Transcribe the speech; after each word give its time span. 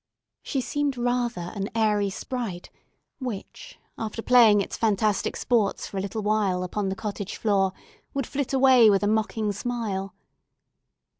She 0.41 0.61
seemed 0.61 0.97
rather 0.97 1.51
an 1.53 1.69
airy 1.75 2.09
sprite, 2.09 2.71
which, 3.19 3.77
after 3.99 4.23
playing 4.23 4.59
its 4.59 4.75
fantastic 4.75 5.35
sports 5.35 5.85
for 5.85 5.97
a 5.99 6.01
little 6.01 6.23
while 6.23 6.63
upon 6.63 6.89
the 6.89 6.95
cottage 6.95 7.37
floor, 7.37 7.71
would 8.15 8.25
flit 8.25 8.51
away 8.51 8.89
with 8.89 9.03
a 9.03 9.07
mocking 9.07 9.51
smile. 9.51 10.15